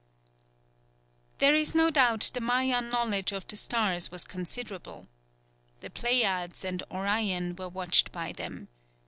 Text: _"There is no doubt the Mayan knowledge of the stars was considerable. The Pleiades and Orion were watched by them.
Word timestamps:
_"There 1.37 1.53
is 1.53 1.75
no 1.75 1.91
doubt 1.91 2.31
the 2.33 2.41
Mayan 2.41 2.89
knowledge 2.89 3.31
of 3.31 3.47
the 3.47 3.55
stars 3.55 4.09
was 4.09 4.23
considerable. 4.23 5.05
The 5.81 5.91
Pleiades 5.91 6.65
and 6.65 6.81
Orion 6.89 7.55
were 7.55 7.69
watched 7.69 8.11
by 8.11 8.31
them. 8.31 8.69